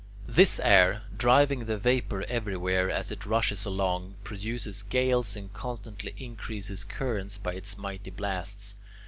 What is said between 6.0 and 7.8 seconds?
increasing currents by its